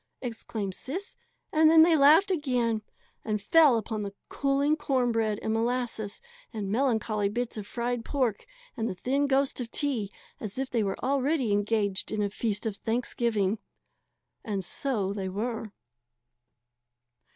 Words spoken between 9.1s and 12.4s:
ghost of tea as if they were already engaged in a